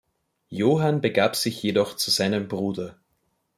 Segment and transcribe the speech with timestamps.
[0.49, 2.97] Johann begab sich jedoch zu seinem Bruder.